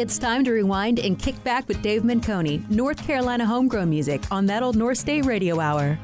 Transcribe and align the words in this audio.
It's 0.00 0.16
time 0.16 0.44
to 0.44 0.52
rewind 0.52 0.98
and 0.98 1.18
kick 1.18 1.44
back 1.44 1.68
with 1.68 1.82
Dave 1.82 2.04
Menconi, 2.04 2.66
North 2.70 3.06
Carolina 3.06 3.44
homegrown 3.44 3.90
music 3.90 4.22
on 4.30 4.46
that 4.46 4.62
old 4.62 4.74
North 4.74 4.96
State 4.96 5.26
Radio 5.26 5.60
Hour. 5.60 5.98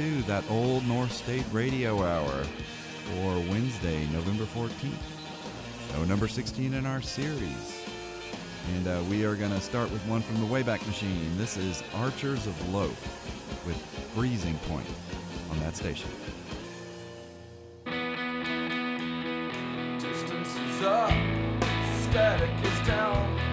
To 0.00 0.22
that 0.22 0.42
old 0.50 0.86
North 0.86 1.12
State 1.12 1.44
Radio 1.52 2.02
Hour 2.02 2.30
for 3.04 3.34
Wednesday, 3.50 4.06
November 4.06 4.44
14th. 4.44 4.94
Show 5.92 6.04
number 6.06 6.26
16 6.26 6.72
in 6.72 6.86
our 6.86 7.02
series. 7.02 7.84
And 8.76 8.88
uh, 8.88 9.02
we 9.10 9.26
are 9.26 9.34
going 9.34 9.50
to 9.50 9.60
start 9.60 9.90
with 9.90 10.00
one 10.06 10.22
from 10.22 10.40
the 10.40 10.46
Wayback 10.46 10.86
Machine. 10.86 11.36
This 11.36 11.58
is 11.58 11.82
Archers 11.96 12.46
of 12.46 12.72
Loaf 12.72 12.96
with 13.66 13.76
Freezing 14.14 14.56
Point 14.68 14.86
on 15.50 15.60
that 15.60 15.76
station. 15.76 16.08
Distance 19.98 20.48
is 20.48 20.82
up, 20.82 21.10
static 22.08 22.50
is 22.64 22.86
down, 22.86 23.49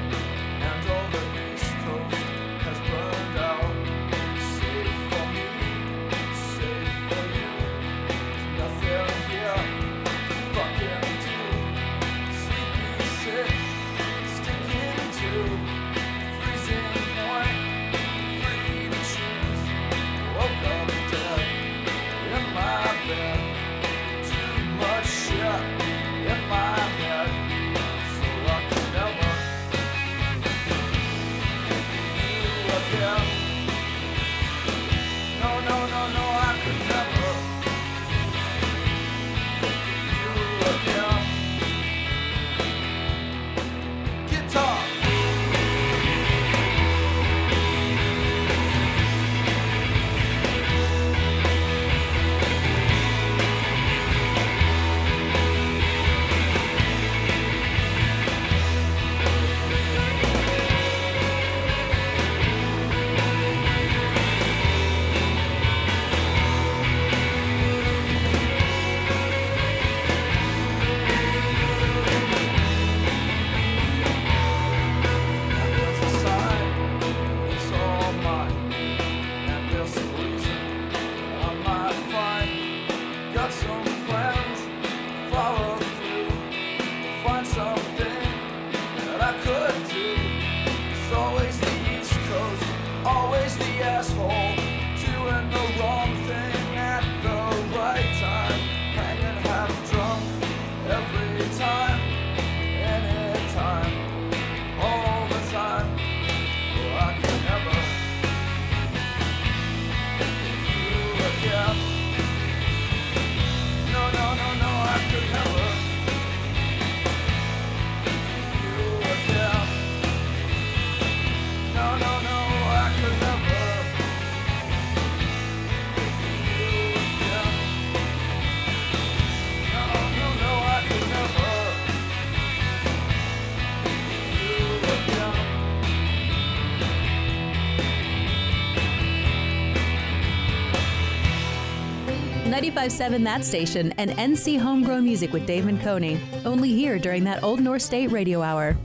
95.7 142.57 143.23
That 143.23 143.45
Station 143.45 143.91
and 144.00 144.09
NC 144.09 144.59
Homegrown 144.59 145.03
Music 145.03 145.31
with 145.31 145.45
Dave 145.45 145.66
Menconi. 145.66 146.19
Only 146.44 146.73
here 146.73 146.97
during 146.97 147.23
that 147.25 147.44
old 147.44 147.59
North 147.59 147.84
State 147.84 148.07
Radio 148.07 148.41
Hour. 148.41 148.75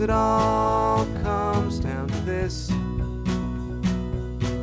It 0.00 0.08
all 0.08 1.04
comes 1.22 1.78
down 1.78 2.08
to 2.08 2.20
this. 2.20 2.70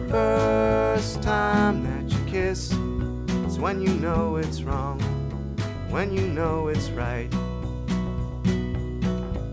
First 0.09 1.21
time 1.21 1.83
that 1.83 2.11
you 2.11 2.17
kiss 2.25 2.71
is 3.45 3.59
when 3.59 3.79
you 3.79 3.93
know 3.93 4.37
it's 4.37 4.63
wrong, 4.63 4.99
when 5.91 6.11
you 6.11 6.27
know 6.27 6.69
it's 6.69 6.89
right. 6.89 7.31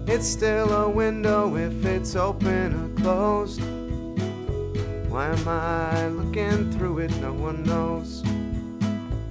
It's 0.06 0.26
still 0.26 0.72
a 0.72 0.88
window 0.88 1.54
if 1.56 1.84
it's 1.84 2.16
open 2.16 2.72
or 2.72 3.02
closed. 3.02 3.60
Why 5.10 5.26
am 5.26 5.46
I 5.46 6.08
looking 6.08 6.72
through 6.72 7.00
it? 7.00 7.14
No 7.19 7.34
one 7.34 7.62
knows. 7.62 8.22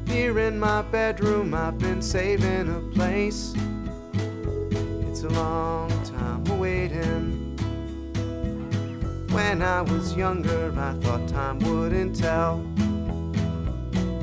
Here 0.05 0.37
in 0.37 0.59
my 0.59 0.83
bedroom, 0.83 1.55
I've 1.55 1.79
been 1.79 2.03
saving 2.03 2.69
a 2.69 2.79
place. 2.93 3.55
It's 5.07 5.23
a 5.23 5.29
long 5.29 5.92
When 9.33 9.63
I 9.63 9.81
was 9.81 10.15
younger, 10.15 10.71
I 10.77 10.93
thought 11.01 11.27
time 11.27 11.57
wouldn't 11.57 12.15
tell. 12.15 12.63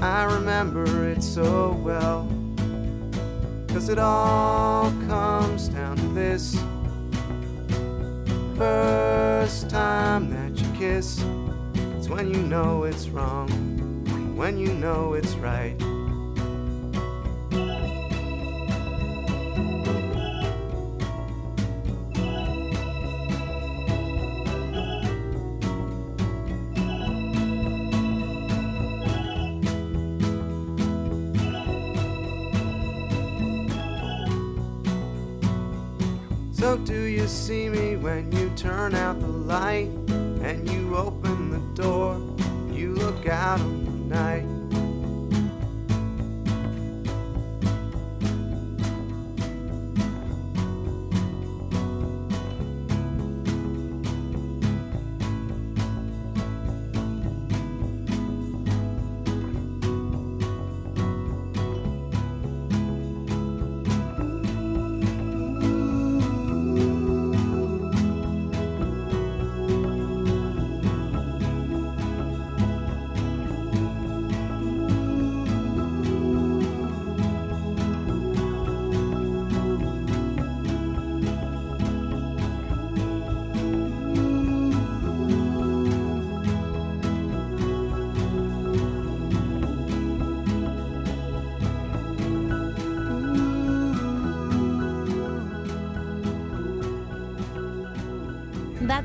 I 0.00 0.22
remember 0.22 1.08
it 1.08 1.24
so 1.24 1.72
well. 1.82 2.28
Cause 3.66 3.88
it 3.88 3.98
all 3.98 4.92
comes 5.08 5.66
down 5.68 5.96
to 5.96 6.06
this 6.14 6.54
first 8.56 9.68
time 9.68 10.30
that 10.30 10.56
you 10.60 10.72
kiss. 10.78 11.20
It's 11.96 12.08
when 12.08 12.32
you 12.32 12.42
know 12.42 12.84
it's 12.84 13.08
wrong, 13.08 13.48
when 14.36 14.58
you 14.58 14.72
know 14.74 15.14
it's 15.14 15.34
right. 15.34 15.76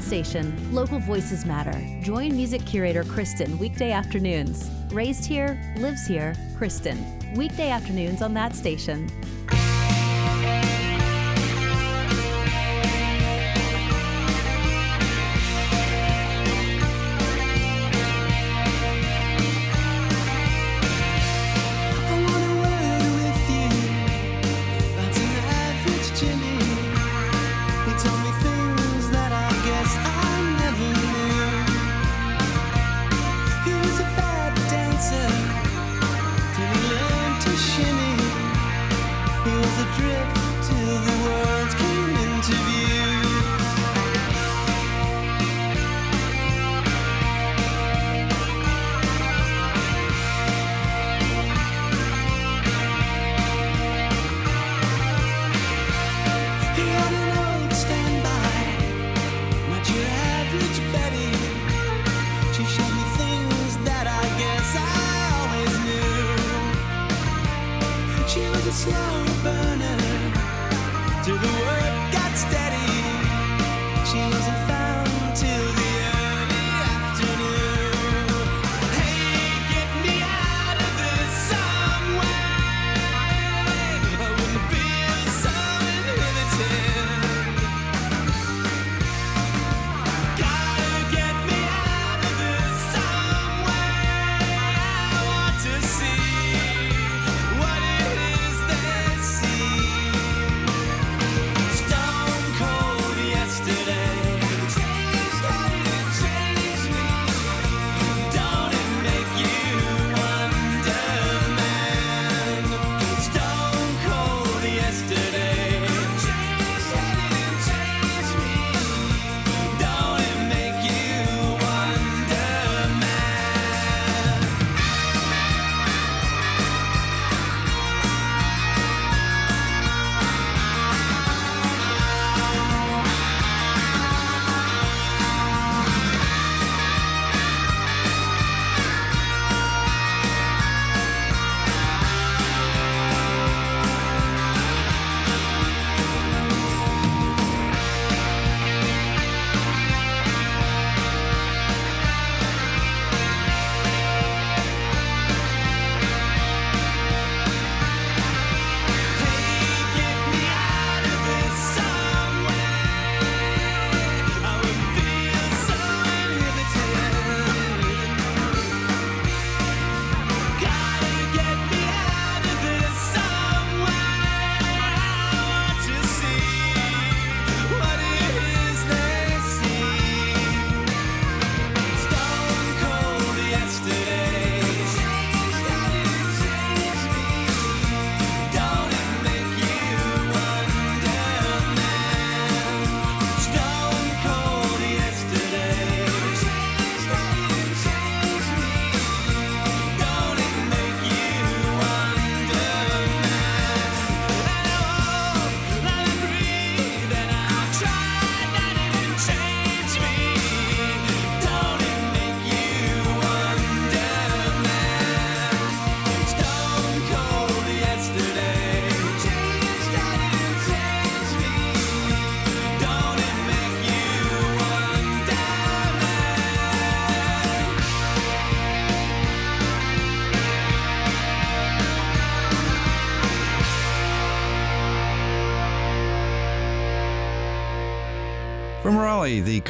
station, 0.06 0.74
local 0.74 1.00
voices 1.00 1.46
matter. 1.46 1.74
Join 2.02 2.36
music 2.36 2.64
curator 2.66 3.04
Kristen 3.04 3.58
weekday 3.58 3.92
afternoons. 3.92 4.70
Raised 4.92 5.26
here, 5.26 5.60
lives 5.78 6.06
here, 6.06 6.36
Kristen. 6.58 6.98
Weekday 7.36 7.72
afternoons 7.72 8.22
on 8.22 8.34
that 8.36 8.56
station. 8.56 9.10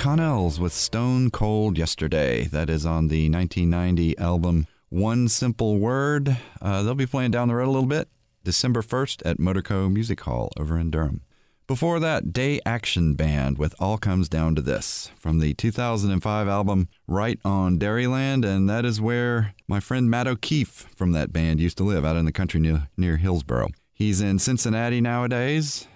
Connells 0.05 0.59
with 0.59 0.71
Stone 0.71 1.31
Cold 1.31 1.79
Yesterday. 1.79 2.43
That 2.43 2.69
is 2.69 2.85
on 2.85 3.07
the 3.07 3.27
1990 3.27 4.15
album 4.19 4.67
One 4.89 5.27
Simple 5.27 5.79
Word. 5.79 6.37
Uh, 6.61 6.83
they'll 6.83 6.93
be 6.93 7.07
playing 7.07 7.31
down 7.31 7.47
the 7.47 7.55
road 7.55 7.69
a 7.69 7.71
little 7.71 7.89
bit 7.89 8.07
December 8.43 8.83
1st 8.83 9.23
at 9.25 9.39
Motorco 9.39 9.91
Music 9.91 10.21
Hall 10.21 10.51
over 10.57 10.77
in 10.77 10.91
Durham. 10.91 11.21
Before 11.65 11.99
that, 11.99 12.31
Day 12.31 12.59
Action 12.67 13.15
Band 13.15 13.57
with 13.57 13.73
All 13.79 13.97
Comes 13.97 14.29
Down 14.29 14.53
to 14.53 14.61
This 14.61 15.09
from 15.17 15.39
the 15.39 15.55
2005 15.55 16.47
album 16.47 16.87
Right 17.07 17.39
on 17.43 17.79
Dairyland, 17.79 18.45
and 18.45 18.69
that 18.69 18.85
is 18.85 19.01
where 19.01 19.55
my 19.67 19.79
friend 19.79 20.07
Matt 20.07 20.27
O'Keefe 20.27 20.85
from 20.95 21.13
that 21.13 21.33
band 21.33 21.59
used 21.59 21.77
to 21.77 21.83
live 21.83 22.05
out 22.05 22.15
in 22.15 22.25
the 22.25 22.31
country 22.31 22.59
near, 22.59 22.89
near 22.95 23.17
Hillsborough. 23.17 23.71
He's 23.91 24.21
in 24.21 24.37
Cincinnati 24.37 25.01
nowadays, 25.01 25.87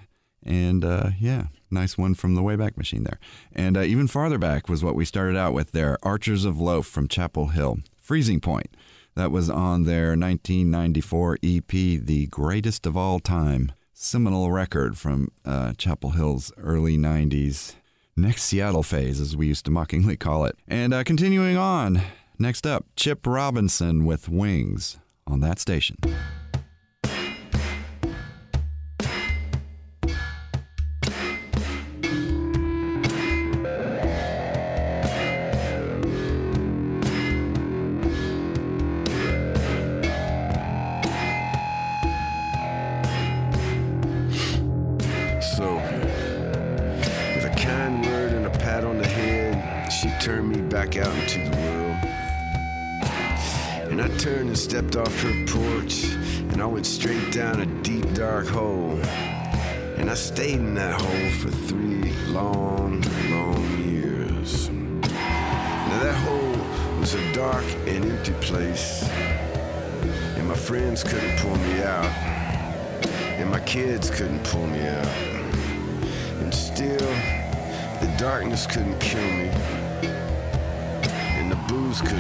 and 0.42 0.84
uh, 0.84 1.12
yeah, 1.20 1.44
nice 1.72 1.98
one 1.98 2.16
from 2.16 2.36
the 2.36 2.42
Wayback 2.42 2.78
Machine 2.78 3.04
there. 3.04 3.20
And 3.54 3.78
uh, 3.78 3.82
even 3.82 4.08
farther 4.08 4.38
back 4.38 4.70
was 4.70 4.84
what 4.84 4.96
we 4.96 5.06
started 5.06 5.38
out 5.38 5.54
with 5.54 5.72
there 5.72 5.98
Archers 6.04 6.46
of 6.46 6.60
Loaf 6.60 6.86
from 6.88 7.08
Chapel 7.08 7.48
Hill. 7.48 7.80
Freezing 8.00 8.40
Point. 8.40 8.76
That 9.16 9.32
was 9.32 9.50
on 9.50 9.84
their 9.84 10.10
1994 10.10 11.38
EP, 11.44 11.68
The 11.68 12.28
Greatest 12.30 12.86
of 12.86 12.96
All 12.96 13.20
Time 13.20 13.74
seminal 14.00 14.50
record 14.50 14.98
from 14.98 15.30
uh, 15.44 15.74
Chapel 15.74 16.12
Hill's 16.12 16.54
early 16.58 16.98
90s. 16.98 17.76
Next 18.16 18.44
Seattle 18.44 18.84
phase, 18.84 19.20
as 19.20 19.36
we 19.36 19.48
used 19.48 19.66
to 19.66 19.72
mockingly 19.72 20.16
call 20.16 20.46
it. 20.46 20.56
And 20.68 20.94
uh, 20.94 21.04
continuing 21.04 21.58
on, 21.58 22.02
next 22.38 22.66
up, 22.66 22.86
Chip 22.96 23.28
Robinson 23.28 24.06
with 24.06 24.30
Wings 24.30 25.00
on 25.28 25.42
that 25.42 25.60
station. 25.60 25.98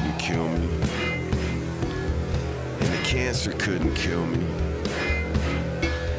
Couldn't 0.09 0.19
kill 0.19 0.47
me, 0.47 0.67
and 2.79 2.93
the 2.93 3.01
cancer 3.03 3.51
couldn't 3.51 3.93
kill 3.93 4.25
me, 4.25 4.43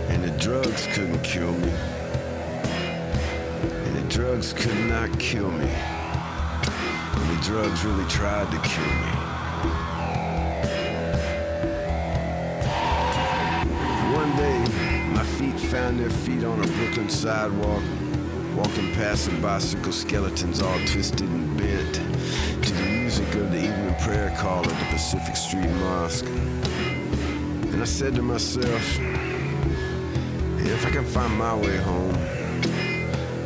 and 0.09 0.23
the 0.23 0.31
drugs 0.39 0.87
couldn't 0.93 1.23
kill 1.23 1.53
me, 1.53 1.73
and 3.63 3.97
the 3.97 4.03
drugs 4.09 4.53
could 4.53 4.79
not 4.87 5.11
kill 5.19 5.51
me, 5.51 5.67
and 5.69 7.37
the 7.37 7.43
drugs 7.43 7.85
really 7.85 8.09
tried 8.09 8.51
to 8.53 8.59
kill 8.69 8.85
me. 8.85 9.11
One 14.15 14.37
day, 14.37 14.65
my 15.13 15.25
feet 15.25 15.59
found 15.59 15.99
their 15.99 16.11
feet 16.11 16.45
on 16.45 16.63
a 16.63 16.67
Brooklyn 16.67 17.09
sidewalk, 17.09 17.83
walking 18.55 18.93
past 18.95 19.25
some 19.25 19.41
bicycle 19.41 19.93
skeletons 19.93 20.61
all 20.63 20.79
twisted 20.87 21.29
and 21.29 21.57
bent 21.57 21.95
to 22.65 22.73
the 22.73 22.83
music 22.83 23.35
of 23.35 23.51
the 23.51 23.59
evening 23.59 23.95
prayer 24.01 24.35
call 24.39 24.61
at 24.61 24.79
the 24.79 24.87
Pacific 24.87 25.37
Street 25.37 25.71
Mosque. 25.81 26.27
And 26.27 27.81
I 27.81 27.85
said 27.85 28.15
to 28.17 28.23
myself, 28.23 28.99
if 30.59 30.87
I 30.87 30.91
can 30.91 31.05
find 31.05 31.37
my 31.37 31.55
way 31.55 31.77
home, 31.77 32.13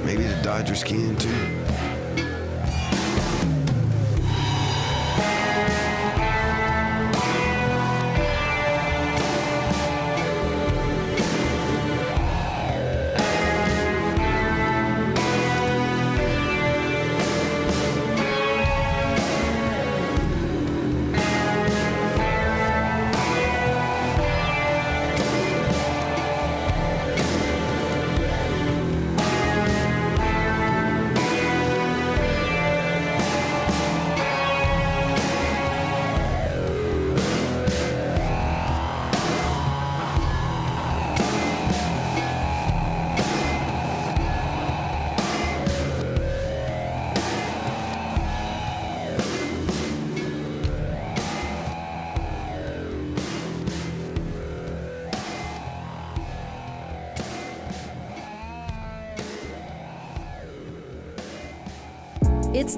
maybe 0.04 0.24
the 0.24 0.40
Dodgers 0.42 0.82
can 0.82 1.16
too. 1.16 1.63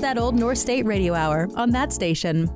That 0.07 0.19
old 0.19 0.39
North 0.39 0.59
State 0.59 0.87
Radio 0.87 1.15
Hour 1.15 1.49
on 1.57 1.71
that 1.71 1.93
station. 1.93 2.49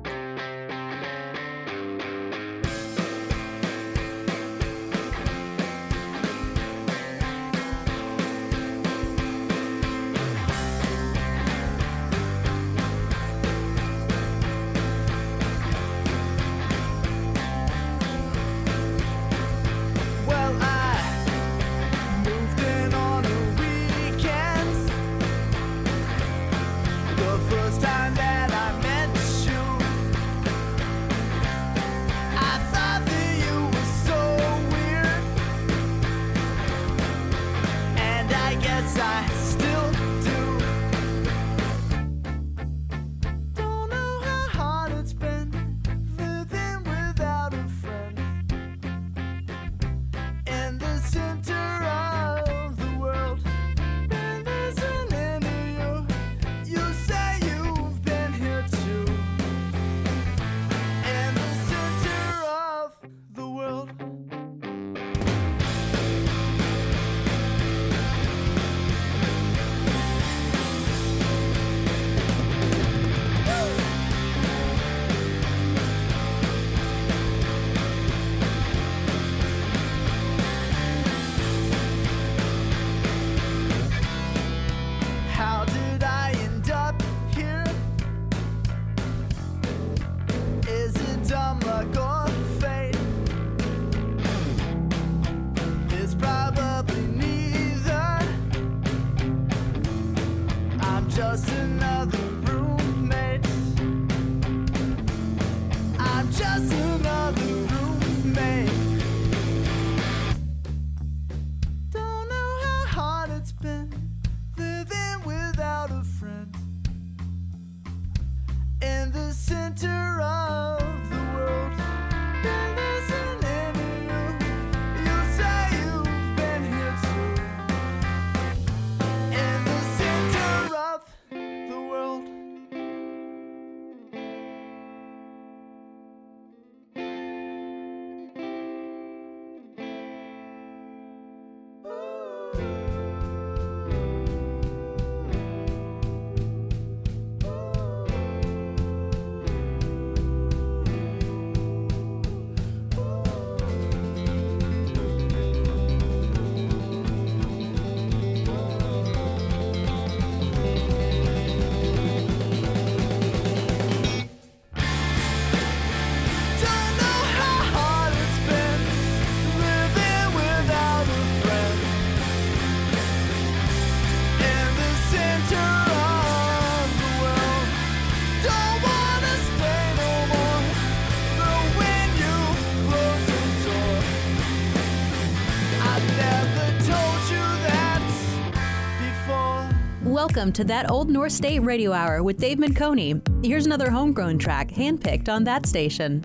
Welcome 190.33 190.53
to 190.53 190.63
That 190.63 190.89
Old 190.89 191.09
North 191.09 191.33
State 191.33 191.59
Radio 191.59 191.91
Hour 191.91 192.23
with 192.23 192.37
Dave 192.37 192.57
Menconi. 192.57 193.21
Here's 193.45 193.65
another 193.65 193.89
homegrown 193.89 194.37
track 194.37 194.69
handpicked 194.69 195.27
on 195.27 195.43
that 195.43 195.65
station. 195.65 196.23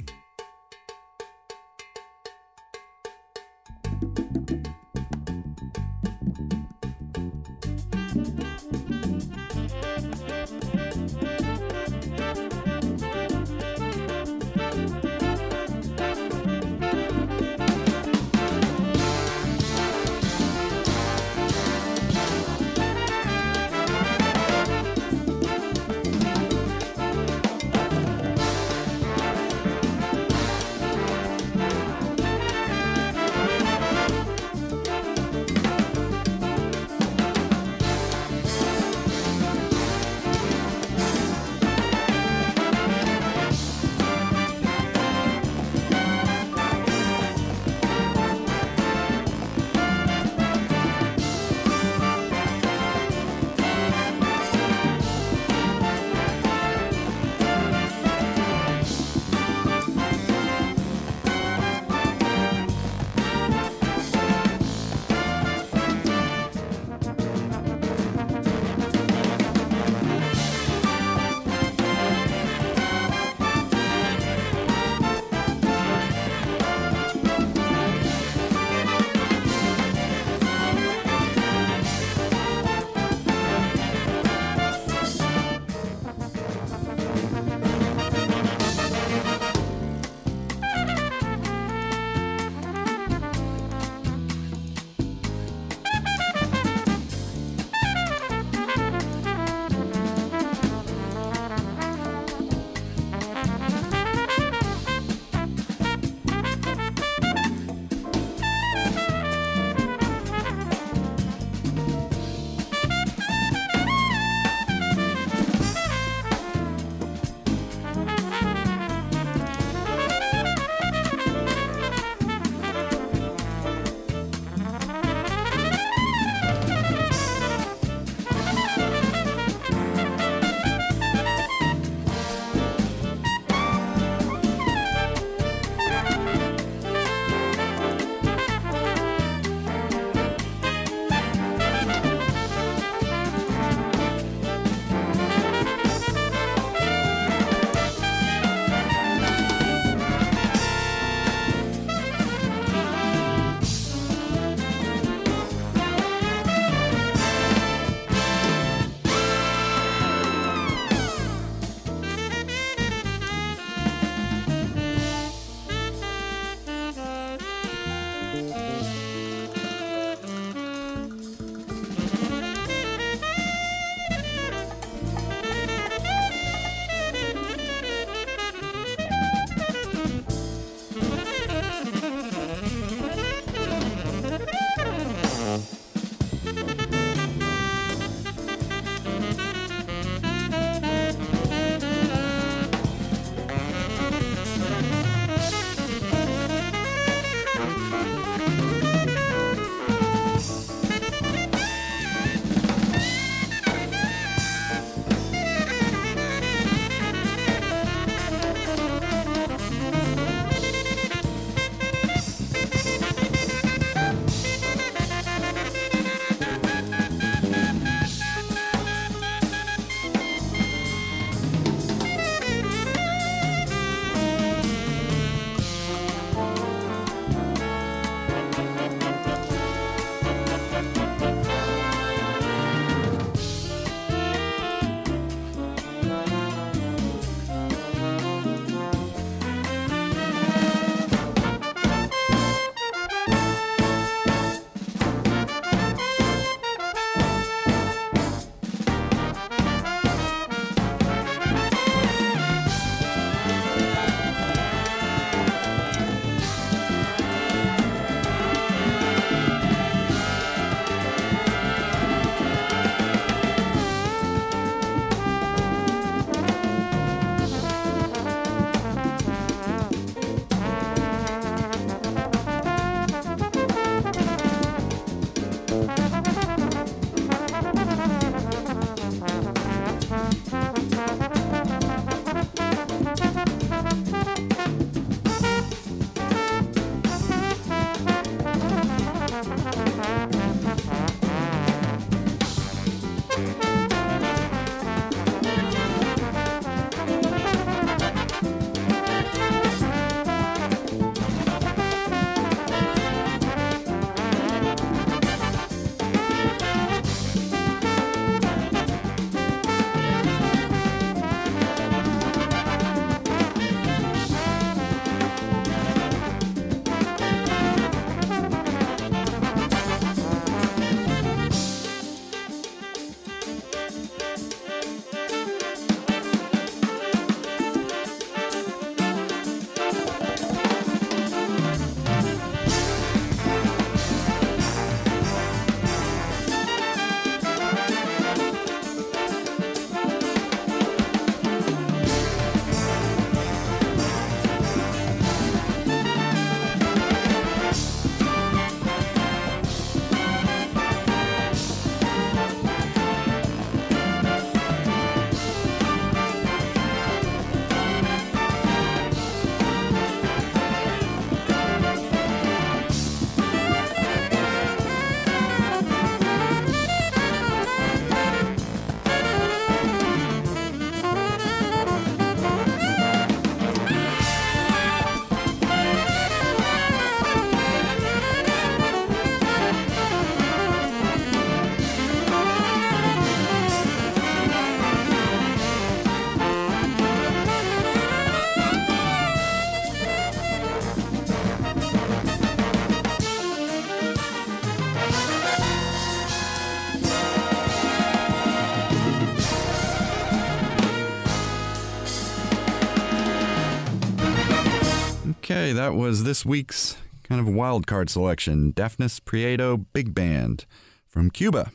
Was 405.96 406.24
this 406.24 406.44
week's 406.44 406.98
kind 407.22 407.40
of 407.40 407.48
wild 407.48 407.86
card 407.86 408.10
selection 408.10 408.70
Dafnis 408.74 409.18
Prieto 409.18 409.86
Big 409.94 410.14
Band 410.14 410.66
from 411.08 411.30
Cuba. 411.30 411.72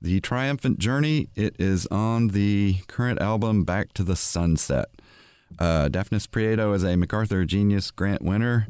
The 0.00 0.18
Triumphant 0.20 0.78
Journey, 0.78 1.28
it 1.36 1.56
is 1.58 1.86
on 1.88 2.28
the 2.28 2.76
current 2.86 3.20
album 3.20 3.64
Back 3.64 3.92
to 3.92 4.02
the 4.02 4.16
Sunset. 4.16 4.86
Uh, 5.58 5.90
Dafnis 5.90 6.26
Prieto 6.26 6.74
is 6.74 6.82
a 6.82 6.96
MacArthur 6.96 7.44
Genius 7.44 7.90
Grant 7.90 8.22
winner 8.22 8.66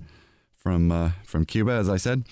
from, 0.57 0.91
uh, 0.91 1.11
from 1.25 1.45
Cuba, 1.45 1.71
as 1.71 1.89
I 1.89 1.97
said. 1.97 2.25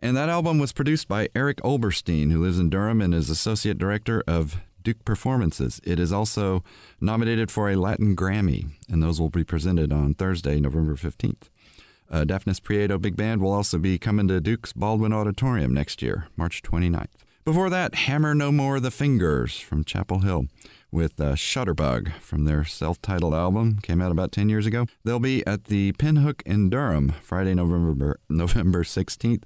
And 0.00 0.16
that 0.16 0.30
album 0.30 0.58
was 0.58 0.72
produced 0.72 1.08
by 1.08 1.28
Eric 1.34 1.58
Oberstein, 1.62 2.30
who 2.30 2.42
lives 2.42 2.58
in 2.58 2.70
Durham 2.70 3.02
and 3.02 3.12
is 3.12 3.28
Associate 3.28 3.76
Director 3.76 4.24
of 4.26 4.56
Duke 4.82 5.04
Performances. 5.04 5.82
It 5.84 6.00
is 6.00 6.14
also 6.14 6.64
nominated 6.98 7.50
for 7.50 7.68
a 7.68 7.76
Latin 7.76 8.16
Grammy, 8.16 8.70
and 8.88 9.02
those 9.02 9.20
will 9.20 9.28
be 9.28 9.44
presented 9.44 9.92
on 9.92 10.14
Thursday, 10.14 10.58
November 10.60 10.94
15th. 10.94 11.50
Uh, 12.10 12.24
Dafnis 12.24 12.60
Prieto 12.60 13.00
Big 13.00 13.16
Band 13.16 13.40
will 13.40 13.52
also 13.52 13.78
be 13.78 13.98
coming 13.98 14.28
to 14.28 14.40
Duke's 14.40 14.72
Baldwin 14.72 15.12
Auditorium 15.12 15.74
next 15.74 16.02
year, 16.02 16.28
March 16.36 16.62
29th. 16.62 17.08
Before 17.44 17.70
that, 17.70 17.94
Hammer 17.94 18.34
No 18.34 18.50
More 18.50 18.80
the 18.80 18.90
Fingers 18.90 19.58
from 19.58 19.84
Chapel 19.84 20.20
Hill 20.20 20.46
with 20.90 21.20
uh, 21.20 21.34
Shutterbug 21.34 22.12
from 22.14 22.44
their 22.44 22.64
self 22.64 23.00
titled 23.02 23.34
album, 23.34 23.78
came 23.82 24.00
out 24.00 24.10
about 24.12 24.32
10 24.32 24.48
years 24.48 24.66
ago. 24.66 24.86
They'll 25.04 25.20
be 25.20 25.46
at 25.46 25.64
the 25.64 25.92
Pinhook 25.92 26.42
in 26.46 26.70
Durham 26.70 27.10
Friday, 27.22 27.54
November, 27.54 28.18
November 28.28 28.82
16th 28.82 29.44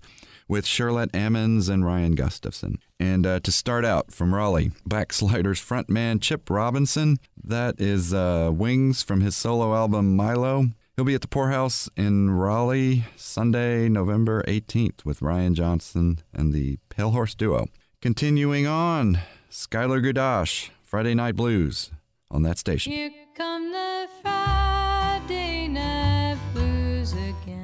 with 0.51 0.66
Charlotte 0.66 1.12
Ammons 1.12 1.68
and 1.68 1.85
Ryan 1.85 2.16
Gustafson. 2.16 2.79
And 2.99 3.25
uh, 3.25 3.40
to 3.40 3.53
start 3.53 3.85
out 3.85 4.12
from 4.12 4.35
Raleigh, 4.35 4.73
Backsliders 4.85 5.61
frontman 5.61 6.20
Chip 6.20 6.51
Robinson. 6.51 7.18
That 7.42 7.81
is 7.81 8.12
uh, 8.12 8.51
Wings 8.53 9.03
from 9.03 9.20
his 9.20 9.37
solo 9.37 9.75
album 9.75 10.16
Milo. 10.16 10.70
He'll 11.00 11.06
be 11.06 11.14
at 11.14 11.22
the 11.22 11.28
Pour 11.28 11.48
House 11.48 11.88
in 11.96 12.30
Raleigh 12.30 13.06
Sunday, 13.16 13.88
November 13.88 14.42
18th 14.42 15.02
with 15.02 15.22
Ryan 15.22 15.54
Johnson 15.54 16.18
and 16.30 16.52
the 16.52 16.76
Pale 16.90 17.12
Horse 17.12 17.34
Duo. 17.34 17.68
Continuing 18.02 18.66
on, 18.66 19.18
Skylar 19.50 20.04
Gudasz, 20.04 20.68
Friday 20.82 21.14
Night 21.14 21.36
Blues 21.36 21.90
on 22.30 22.42
that 22.42 22.58
station. 22.58 22.92
Here 22.92 23.10
come 23.34 23.72
the 23.72 24.08
Friday 24.20 25.68
night 25.68 26.36
blues 26.52 27.14
again. 27.14 27.60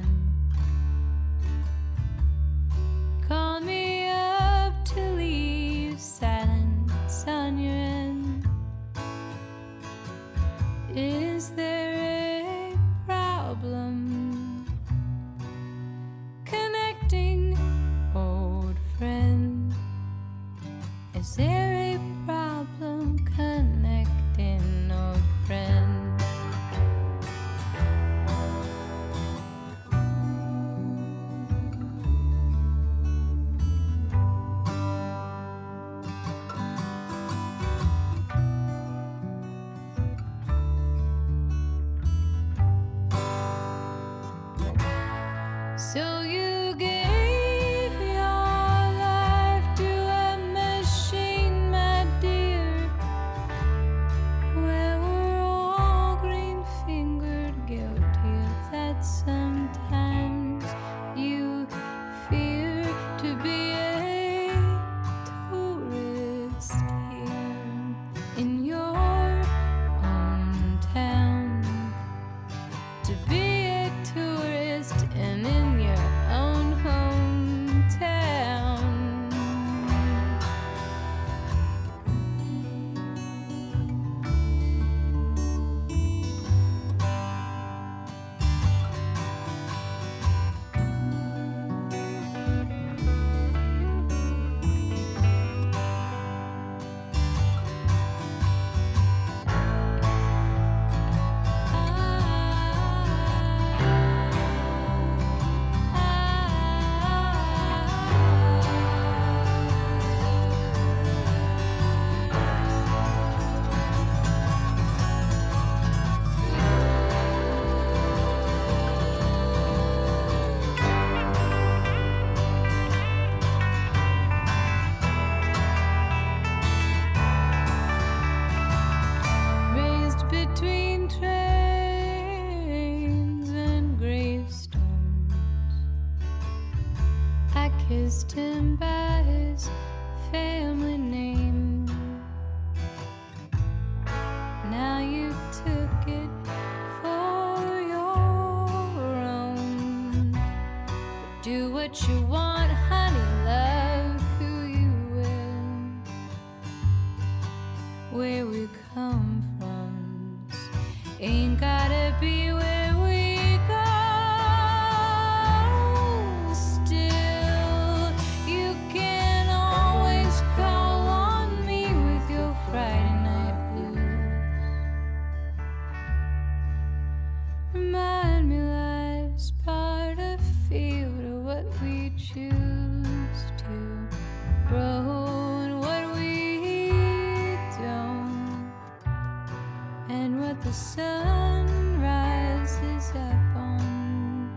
Sun 190.95 192.01
rises 192.01 193.11
up 193.11 193.57
on. 193.57 194.57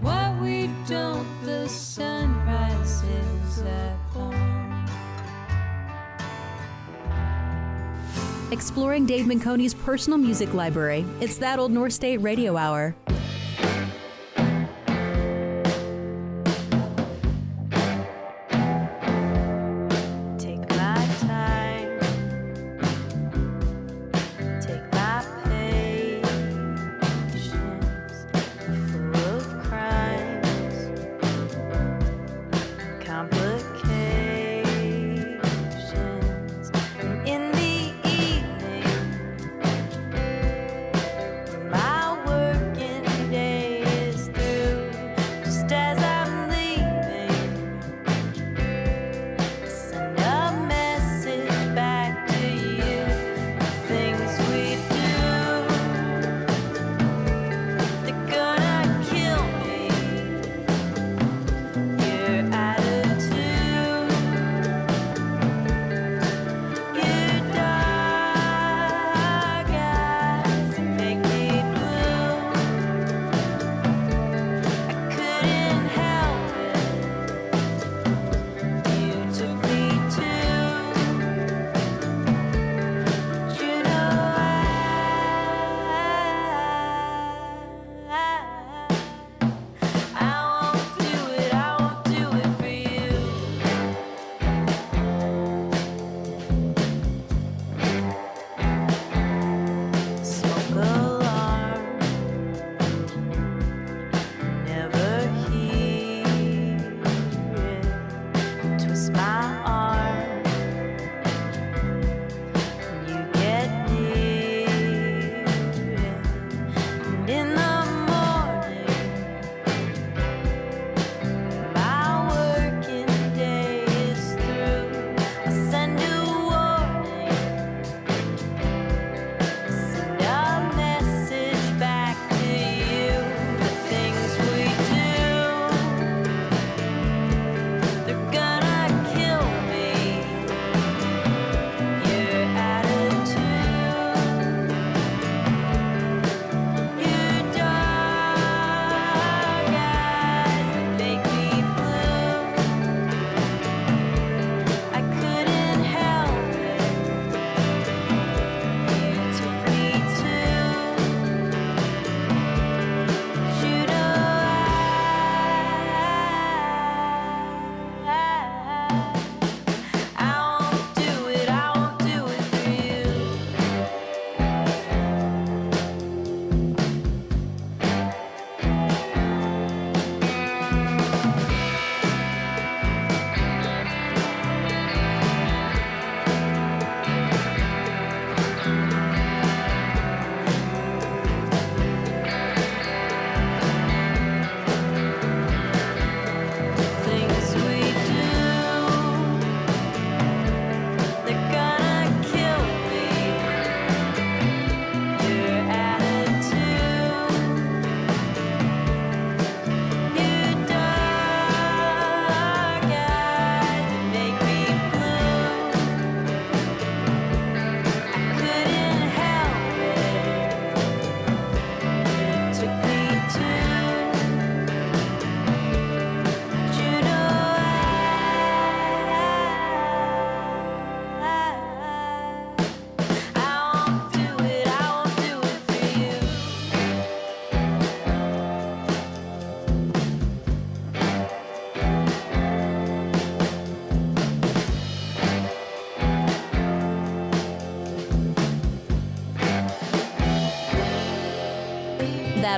What 0.00 0.40
we 0.40 0.70
don't, 0.86 1.26
the 1.44 1.68
sun 1.68 2.32
rises 2.46 3.62
up 3.62 4.16
on. 4.16 4.88
Exploring 8.52 9.06
Dave 9.06 9.24
Menconi's 9.24 9.74
personal 9.74 10.18
music 10.20 10.54
library. 10.54 11.04
It's 11.20 11.36
that 11.38 11.58
old 11.58 11.72
North 11.72 11.94
State 11.94 12.18
Radio 12.18 12.56
Hour. 12.56 12.94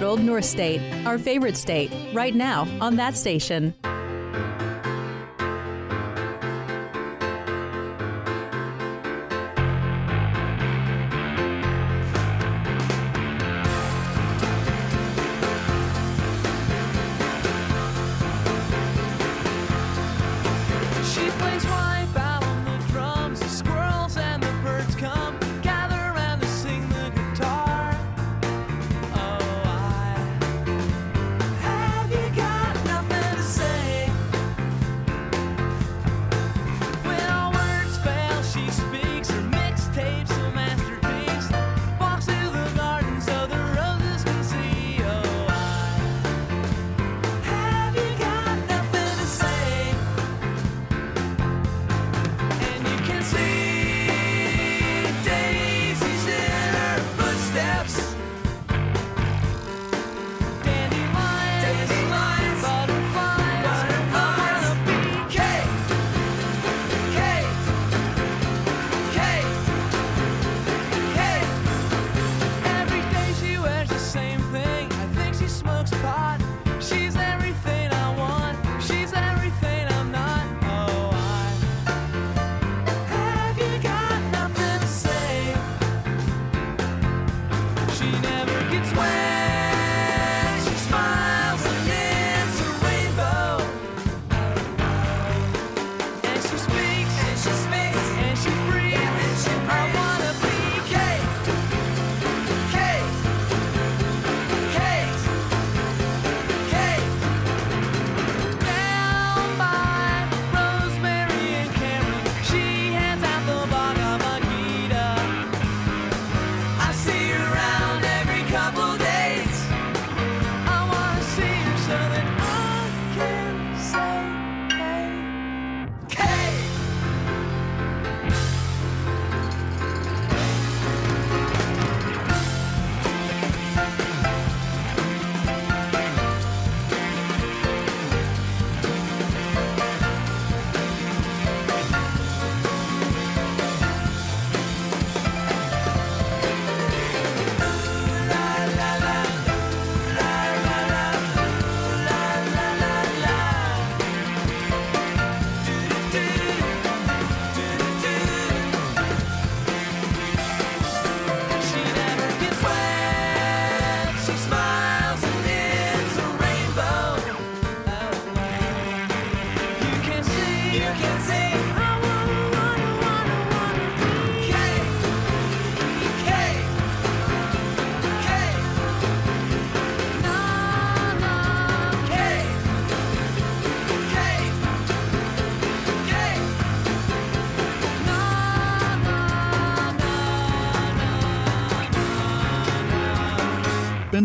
Old 0.02 0.20
North 0.20 0.44
State, 0.44 0.80
our 1.06 1.18
favorite 1.18 1.56
state, 1.56 1.90
right 2.12 2.34
now 2.34 2.66
on 2.80 2.96
that 2.96 3.16
station. 3.16 3.74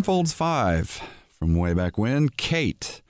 Ben 0.07 0.13
Folds 0.13 0.31
5 0.31 1.01
from 1.37 1.57
way 1.57 1.73
back 1.73 1.97
when. 1.97 2.29
Kate, 2.29 3.01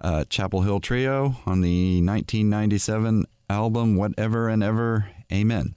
uh, 0.00 0.24
Chapel 0.30 0.62
Hill 0.62 0.80
Trio 0.80 1.36
on 1.44 1.60
the 1.60 2.00
1997 2.00 3.26
album 3.50 3.96
Whatever 3.96 4.48
and 4.48 4.62
Ever, 4.62 5.10
Amen. 5.30 5.74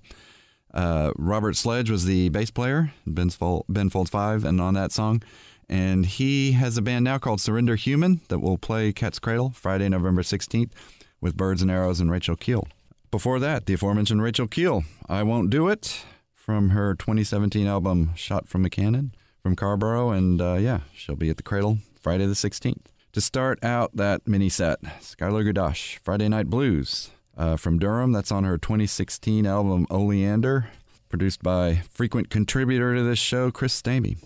Uh, 0.74 1.12
Robert 1.18 1.58
Sledge 1.58 1.90
was 1.90 2.06
the 2.06 2.30
bass 2.30 2.52
player, 2.52 2.94
Fol- 3.32 3.66
Ben 3.68 3.90
Folds 3.90 4.10
5, 4.12 4.46
and 4.46 4.62
on 4.62 4.74
that 4.76 4.94
song. 4.94 5.22
And 5.68 6.06
he 6.06 6.54
has 6.54 6.78
a 6.78 6.82
band 6.82 7.04
now 7.04 7.18
called 7.18 7.42
Surrender 7.42 7.76
Human 7.76 8.22
that 8.30 8.40
will 8.40 8.58
play 8.58 8.94
Cat's 8.94 9.20
Cradle 9.20 9.50
Friday, 9.50 9.90
November 9.90 10.22
16th 10.22 10.72
with 11.20 11.36
Birds 11.36 11.62
and 11.62 11.70
Arrows 11.70 12.00
and 12.00 12.10
Rachel 12.10 12.38
Kiel. 12.38 12.66
Before 13.12 13.40
that, 13.40 13.66
the 13.66 13.74
aforementioned 13.74 14.22
Rachel 14.22 14.48
Kiel, 14.48 14.86
I 15.10 15.24
Won't 15.24 15.50
Do 15.50 15.68
It, 15.68 16.06
from 16.34 16.70
her 16.70 16.96
2017 16.96 17.68
album 17.68 18.12
Shot 18.16 18.48
from 18.48 18.64
a 18.64 18.70
Cannon 18.70 19.14
from 19.42 19.56
Carrboro. 19.56 20.12
And 20.12 20.42
uh, 20.42 20.58
yeah, 20.60 20.82
she'll 20.94 21.16
be 21.16 21.30
at 21.30 21.38
the 21.38 21.44
Cradle 21.44 21.80
Friday 22.00 22.26
the 22.26 22.34
16th. 22.34 22.86
To 23.14 23.22
start 23.22 23.62
out 23.64 23.96
that 23.96 24.26
mini 24.26 24.48
set, 24.48 24.82
Skylar 25.02 25.46
Gudasz, 25.46 26.00
Friday 26.00 26.30
Night 26.30 26.48
Blues 26.48 27.10
uh, 27.38 27.58
from 27.58 27.78
Durham. 27.78 28.14
That's 28.14 28.32
on 28.32 28.46
her 28.46 28.58
2016 28.58 29.46
album 29.46 29.86
Oleander, 29.90 30.70
produced 31.10 31.44
by 31.44 31.82
frequent 31.92 32.30
contributor 32.30 32.96
to 32.96 33.04
this 33.04 33.20
show, 33.20 33.52
Chris 33.52 33.80
Stamey. 33.80 34.18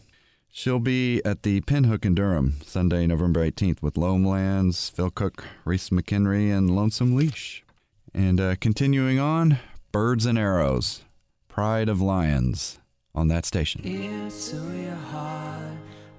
She'll 0.51 0.80
be 0.80 1.22
at 1.26 1.43
the 1.43 1.61
Pinhook 1.61 2.05
in 2.05 2.16
Durham 2.16 2.57
Sunday, 2.63 3.07
November 3.07 3.45
18th 3.45 3.82
with 3.82 3.95
Loamlands, 3.95 4.89
Phil 4.91 5.09
Cook, 5.09 5.43
Reese 5.66 5.89
McHenry, 5.89 6.55
and 6.55 6.74
Lonesome 6.74 7.16
Leash. 7.16 7.63
And 8.13 8.39
uh, 8.39 8.55
continuing 8.61 9.20
on, 9.20 9.59
Birds 9.91 10.26
and 10.26 10.38
Arrows, 10.38 11.03
Pride 11.49 11.89
of 11.89 11.99
Lions 11.99 12.80
on 13.16 13.28
that 13.30 13.45
station. 13.45 13.82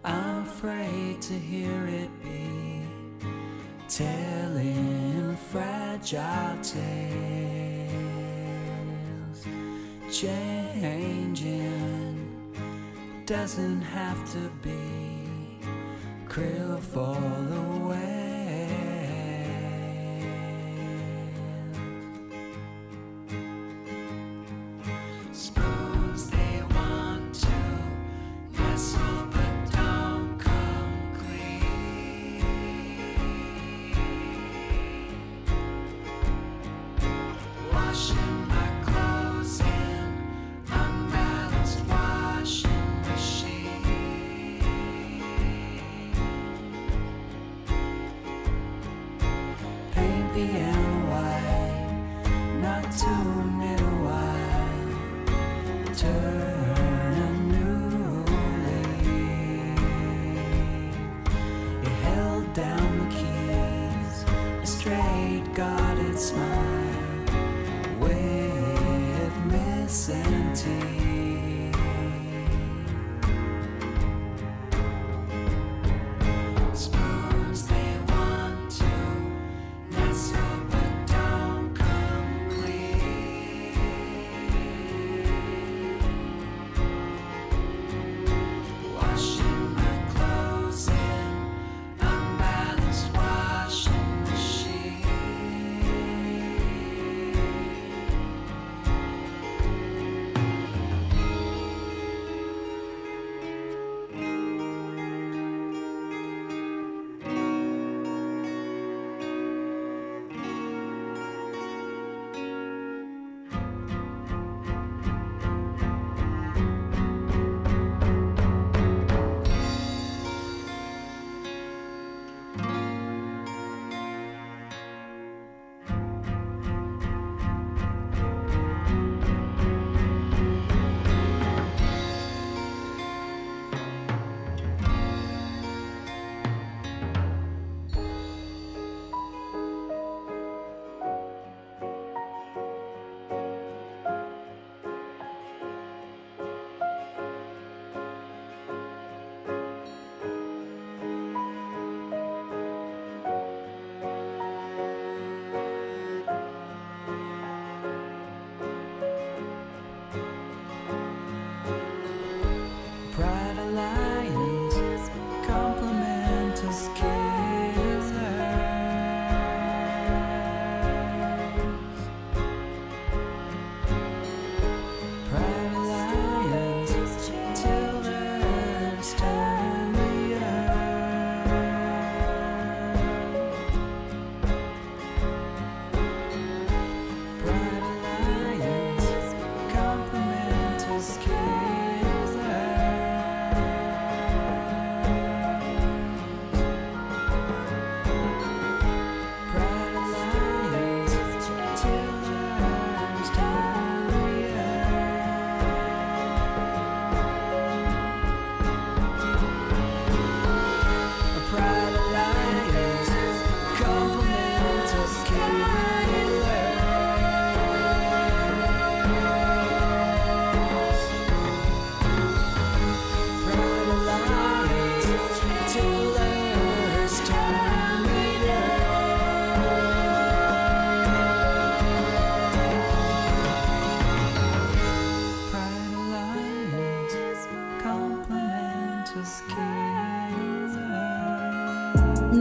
I'm 0.04 0.42
afraid 0.42 1.20
to 1.22 1.34
hear 1.34 1.86
it 1.86 2.10
be. 2.22 2.82
Telling 3.88 5.36
fragile 5.50 6.58
tales. 6.62 6.86
Changing. 10.10 11.56
Doesn't 13.26 13.82
have 13.82 14.32
to 14.32 14.50
be 14.62 15.26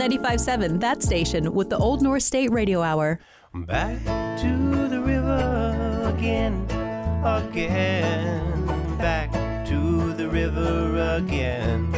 95.7, 0.05 0.79
that 0.81 1.01
station 1.01 1.51
with 1.51 1.71
the 1.71 1.77
Old 1.77 2.03
North 2.03 2.21
State 2.21 2.51
Radio 2.51 2.83
Hour. 2.83 3.19
Back 3.55 3.97
to 4.39 4.87
the 4.87 5.01
river 5.01 6.13
again, 6.15 6.61
again. 7.25 8.65
Back 8.99 9.31
to 9.65 10.13
the 10.13 10.29
river 10.29 11.17
again. 11.17 11.91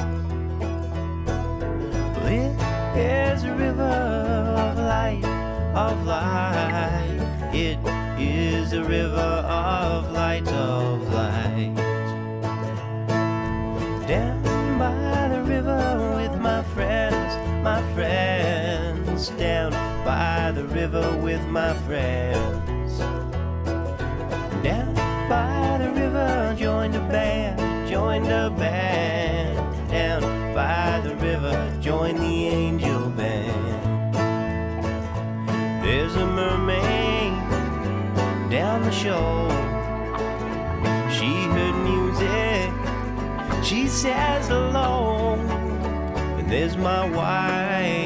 It 2.24 2.56
is 2.98 3.44
a 3.44 3.54
river 3.54 3.84
of 3.84 4.78
light, 4.78 5.26
of 5.76 6.06
light. 6.06 7.50
It 7.54 7.78
is 8.18 8.72
a 8.72 8.86
river 8.86 9.18
of 9.18 10.12
light, 10.14 10.48
of 10.48 11.14
light. 11.14 11.87
Down 19.36 19.72
by 20.06 20.52
the 20.56 20.64
river 20.64 21.16
with 21.18 21.46
my 21.48 21.74
friends. 21.86 23.00
Down 24.64 24.94
by 25.28 25.78
the 25.82 25.92
river, 25.92 26.56
joined 26.58 26.96
a 26.96 27.00
band, 27.00 27.90
joined 27.90 28.28
a 28.28 28.50
band. 28.50 29.90
Down 29.90 30.22
by 30.56 31.02
the 31.04 31.14
river, 31.16 31.78
joined 31.82 32.20
the 32.20 32.48
angel 32.48 33.10
band. 33.10 34.14
There's 35.84 36.16
a 36.16 36.26
mermaid 36.26 37.34
down 38.50 38.84
the 38.84 38.92
shore. 38.92 39.52
She 41.12 41.32
heard 41.54 41.76
music, 41.84 42.72
she 43.64 43.88
says 43.88 44.48
hello. 44.48 45.36
And 46.38 46.50
there's 46.50 46.78
my 46.78 47.10
wife 47.10 47.97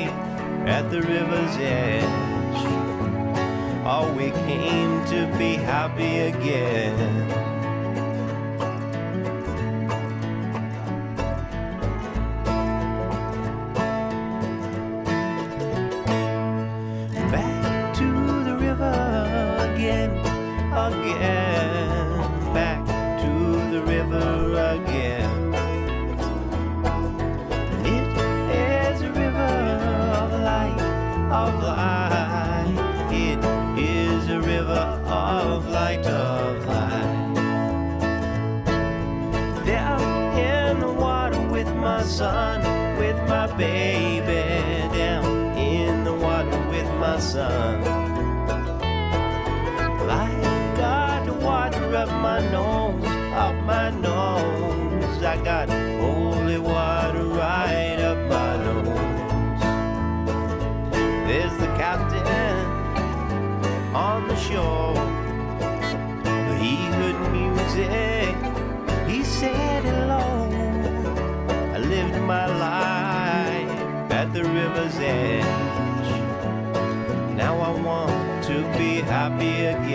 at 0.72 0.90
the 0.90 1.02
river's 1.02 1.58
edge. 1.58 2.06
Oh, 3.86 4.14
we 4.18 4.32
came 4.48 5.06
to 5.08 5.38
be 5.38 5.56
happy 5.56 6.20
again. 6.20 7.51
My 41.82 42.04
son, 42.04 42.62
with 43.00 43.18
my 43.28 43.48
baby. 43.58 44.44
Down 44.96 45.58
in 45.58 46.04
the 46.04 46.14
water 46.14 46.60
with 46.70 46.88
my 47.00 47.20
son. 47.20 47.84
I 50.08 50.30
got 50.78 51.28
water 51.42 51.96
up 51.96 52.10
my 52.10 52.40
nose, 52.52 53.04
up 53.34 53.56
my 53.66 53.90
nose. 53.90 55.24
I 55.24 55.38
got 55.44 55.70
holy 55.70 56.60
water 56.60 57.24
right 57.24 57.98
up 58.00 58.20
my 58.30 58.58
nose. 58.66 59.62
There's 61.28 61.58
the 61.58 61.68
captain 61.82 62.66
on 63.96 64.28
the 64.28 64.36
shore. 64.36 64.94
He 66.62 66.76
heard 66.76 67.32
music, 67.32 68.11
the 74.34 74.44
river's 74.46 74.96
edge. 74.96 75.44
Now 77.36 77.60
I 77.60 77.82
want 77.82 78.46
to 78.46 78.62
be 78.78 79.02
happy 79.02 79.66
again. 79.66 79.91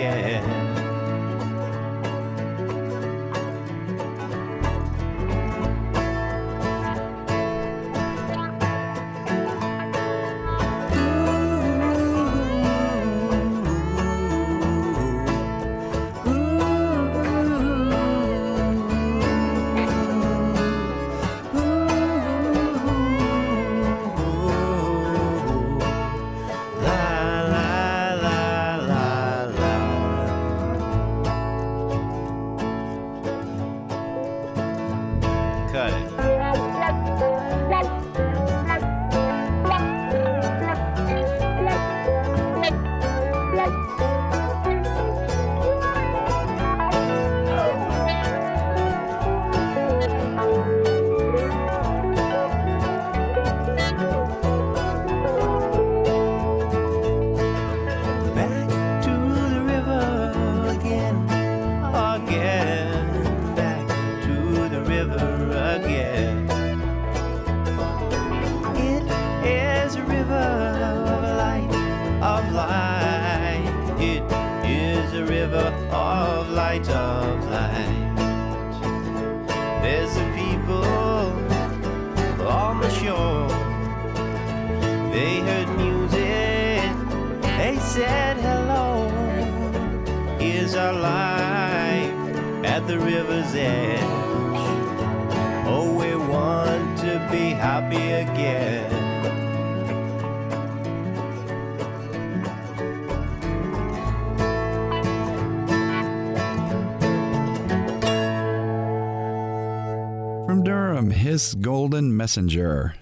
Messenger 112.37 112.93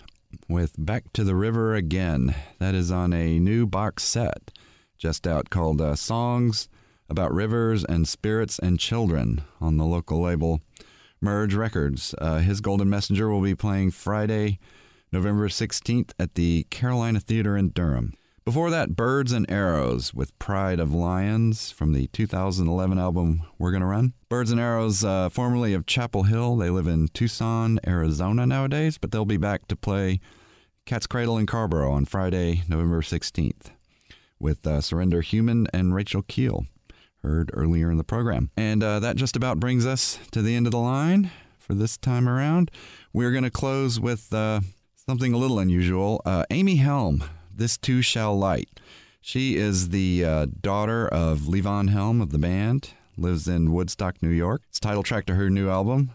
with 0.48 0.76
Back 0.78 1.12
to 1.12 1.26
the 1.26 1.36
River 1.36 1.76
Again. 1.76 2.34
That 2.60 2.74
is 2.74 2.90
on 2.90 3.12
a 3.12 3.38
new 3.38 3.68
box 3.68 4.04
set 4.04 4.58
just 4.98 5.28
out 5.28 5.50
called 5.50 5.82
uh, 5.82 5.98
Songs 5.98 6.70
About 7.10 7.34
Rivers 7.34 7.84
and 7.84 8.08
Spirits 8.08 8.60
and 8.60 8.80
Children 8.80 9.42
on 9.60 9.76
the 9.76 9.84
local 9.84 10.22
label 10.22 10.62
Merge 11.20 11.54
Records. 11.54 12.16
Uh, 12.18 12.38
his 12.38 12.62
Golden 12.62 12.90
Messenger 12.90 13.30
will 13.30 13.42
be 13.42 13.56
playing 13.56 13.92
Friday, 13.92 14.58
November 15.12 15.50
16th 15.50 16.12
at 16.18 16.36
the 16.36 16.64
Carolina 16.70 17.20
Theater 17.20 17.58
in 17.58 17.72
Durham. 17.72 18.14
Before 18.46 18.70
that, 18.70 18.96
Birds 18.96 19.32
and 19.32 19.50
Arrows 19.50 20.14
with 20.14 20.38
Pride 20.38 20.80
of 20.80 20.94
Lions 20.94 21.72
from 21.72 21.94
the 21.94 22.06
2011 22.08 23.00
album 23.00 23.42
We're 23.58 23.72
Gonna 23.72 23.88
Run. 23.88 24.14
Birds 24.30 24.52
and 24.52 24.60
Arrows, 24.60 25.04
uh, 25.04 25.30
formerly 25.30 25.74
of 25.74 25.88
Chapel 25.88 26.24
Hill, 26.24 26.56
they 26.56 26.70
live 26.70 26.86
in 26.86 27.08
Tucson, 27.08 27.80
Arizona 27.88 28.46
nowadays, 28.46 29.00
but 29.00 29.12
they'll 29.12 29.26
be 29.26 29.38
back 29.38 29.68
to 29.70 29.76
play 29.76 30.20
Cat's 30.86 31.08
Cradle 31.08 31.40
in 31.40 31.48
Carrboro 31.48 31.92
on 31.92 32.06
Friday, 32.06 32.62
November 32.70 33.02
16th 33.02 33.72
with 34.40 34.68
uh, 34.68 34.80
Surrender 34.80 35.22
Human 35.22 35.66
and 35.74 35.96
Rachel 35.96 36.22
Kiel, 36.22 36.68
heard 37.24 37.50
earlier 37.54 37.90
in 37.90 37.98
the 37.98 38.04
program. 38.04 38.52
And 38.56 38.84
uh, 38.84 39.00
that 39.00 39.16
just 39.16 39.36
about 39.36 39.60
brings 39.60 39.88
us 39.88 40.20
to 40.30 40.44
the 40.44 40.56
end 40.56 40.68
of 40.68 40.72
the 40.72 40.78
line 40.78 41.32
for 41.58 41.74
this 41.74 41.98
time 41.98 42.30
around. 42.30 42.70
We're 43.12 43.32
going 43.32 43.44
to 43.44 43.50
close 43.50 44.00
with 44.00 44.32
uh, 44.32 44.62
something 45.08 45.34
a 45.34 45.38
little 45.38 45.58
unusual. 45.58 46.22
Uh, 46.26 46.46
Amy 46.52 46.76
Helm, 46.76 47.24
This 47.58 47.78
Too 47.78 48.02
Shall 48.02 48.38
Light. 48.38 48.70
She 49.22 49.56
is 49.56 49.90
the 49.90 50.24
uh, 50.24 50.48
daughter 50.62 51.08
of 51.08 51.42
Levon 51.42 51.90
Helm 51.90 52.22
of 52.22 52.32
the 52.32 52.38
band, 52.38 52.92
lives 53.18 53.48
in 53.48 53.72
Woodstock, 53.72 54.22
New 54.22 54.30
York. 54.30 54.62
It's 54.70 54.80
title 54.80 55.04
track 55.04 55.26
to 55.28 55.36
her 55.36 55.50
new 55.50 55.70
album 55.70 56.12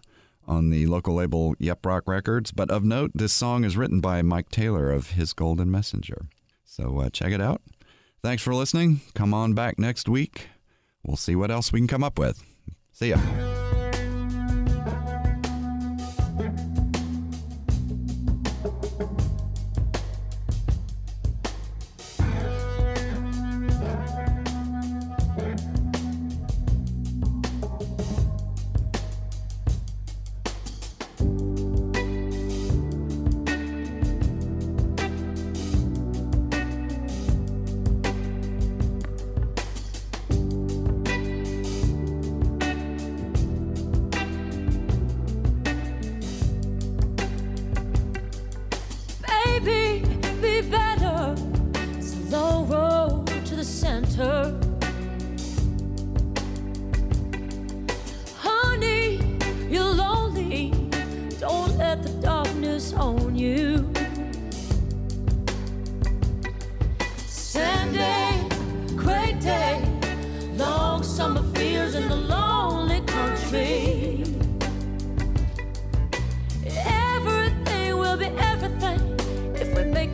on 0.46 0.70
the 0.70 0.86
local 0.86 1.14
label 1.14 1.54
Yep 1.58 1.84
Rock 1.86 2.06
Records. 2.06 2.52
But 2.52 2.70
of 2.70 2.84
note, 2.84 3.12
this 3.14 3.32
song 3.32 3.64
is 3.64 3.76
written 3.76 4.00
by 4.00 4.22
Mike 4.22 4.50
Taylor 4.50 4.90
of 4.92 5.10
His 5.10 5.32
Golden 5.32 5.70
Messenger. 5.70 6.26
So 6.64 7.00
uh, 7.00 7.10
check 7.10 7.32
it 7.32 7.40
out. 7.40 7.62
Thanks 8.22 8.42
for 8.42 8.54
listening. 8.54 9.00
Come 9.14 9.32
on 9.32 9.54
back 9.54 9.78
next 9.78 10.08
week. 10.08 10.48
We'll 11.02 11.16
see 11.16 11.34
what 11.34 11.50
else 11.50 11.72
we 11.72 11.80
can 11.80 11.88
come 11.88 12.04
up 12.04 12.18
with. 12.18 12.44
See 12.92 13.08
ya. 13.08 13.49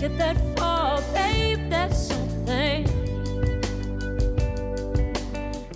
It 0.07 0.19
that 0.19 0.37
far, 0.57 1.01
babe. 1.13 1.69
That's 1.69 2.09
something. 2.09 2.85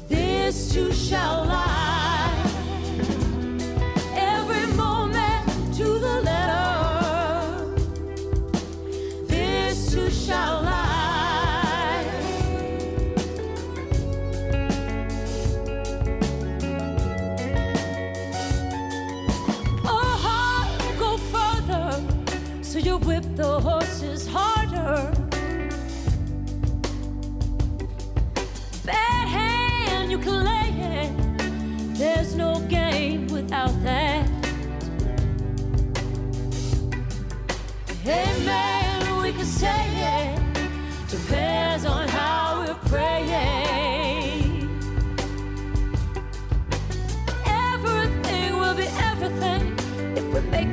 This 0.08 0.72
too 0.72 0.92
shall 0.92 1.44
lie. 1.46 1.89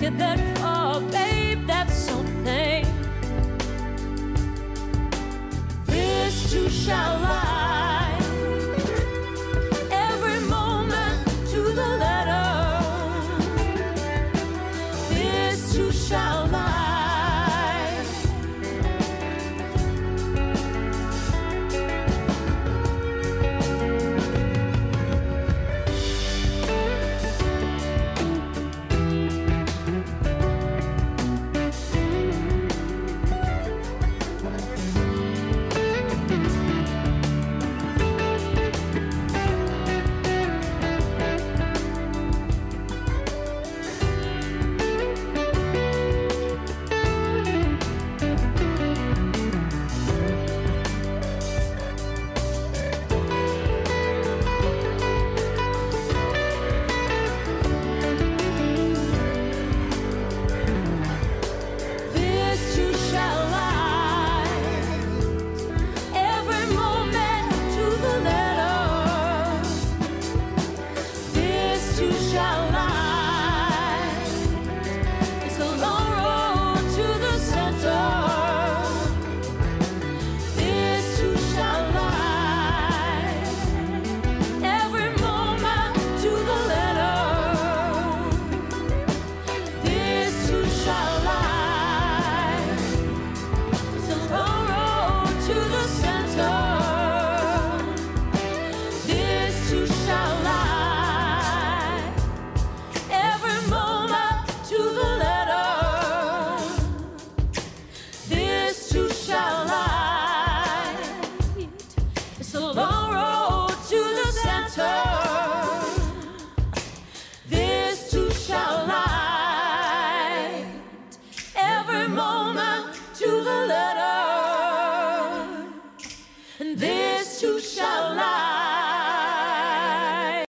It 0.04 0.18
that 0.18 0.47